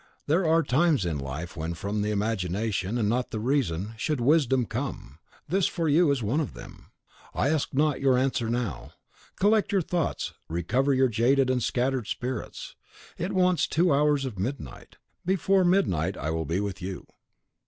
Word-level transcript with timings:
There 0.25 0.47
are 0.47 0.63
times 0.63 1.05
in 1.05 1.19
life 1.19 1.55
when, 1.55 1.75
from 1.75 2.01
the 2.01 2.09
imagination, 2.09 2.97
and 2.97 3.07
not 3.07 3.29
the 3.29 3.39
reason, 3.39 3.93
should 3.97 4.19
wisdom 4.19 4.65
come, 4.65 5.19
this, 5.47 5.67
for 5.67 5.87
you, 5.87 6.09
is 6.09 6.23
one 6.23 6.39
of 6.39 6.55
them. 6.55 6.87
I 7.35 7.49
ask 7.49 7.71
not 7.75 8.01
your 8.01 8.17
answer 8.17 8.49
now. 8.49 8.93
Collect 9.39 9.71
your 9.71 9.83
thoughts, 9.83 10.33
recover 10.49 10.91
your 10.95 11.07
jaded 11.07 11.51
and 11.51 11.61
scattered 11.61 12.07
spirits. 12.07 12.75
It 13.19 13.31
wants 13.31 13.67
two 13.67 13.93
hours 13.93 14.25
of 14.25 14.39
midnight. 14.39 14.97
Before 15.23 15.63
midnight 15.63 16.17
I 16.17 16.31
will 16.31 16.45
be 16.45 16.59
with 16.59 16.81
you." 16.81 17.05